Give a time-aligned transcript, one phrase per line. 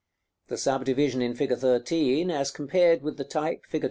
[0.47, 1.55] The subdivision in fig.
[1.55, 3.79] 13 as compared with the type, fig.